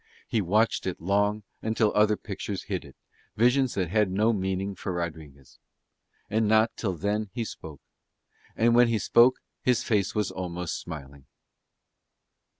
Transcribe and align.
He 0.27 0.41
watched 0.41 0.87
it 0.87 0.99
long 0.99 1.43
until 1.61 1.91
other 1.93 2.17
pictures 2.17 2.63
hid 2.63 2.85
it, 2.85 2.95
visions 3.35 3.75
that 3.75 3.89
had 3.91 4.09
no 4.09 4.33
meaning 4.33 4.73
for 4.73 4.91
Rodriguez. 4.93 5.59
And 6.27 6.47
not 6.47 6.75
till 6.75 6.95
then 6.95 7.29
he 7.33 7.45
spoke. 7.45 7.81
And 8.55 8.73
when 8.73 8.87
he 8.87 8.97
spoke 8.97 9.35
his 9.61 9.83
face 9.83 10.15
was 10.15 10.31
almost 10.31 10.79
smiling. 10.81 11.27